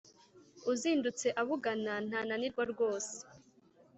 Uzindutse 0.71 1.27
abugana 1.41 1.93
ntananirwa 2.07 2.63
rwose 2.71 3.15